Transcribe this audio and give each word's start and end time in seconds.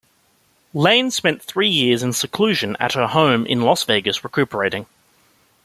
Lane 0.73 1.11
spent 1.11 1.43
three 1.43 1.69
years 1.69 2.01
in 2.01 2.11
seclusion 2.13 2.75
at 2.79 2.93
her 2.93 3.05
home 3.05 3.45
in 3.45 3.61
Las 3.61 3.83
Vegas 3.83 4.23
recuperating. 4.23 4.87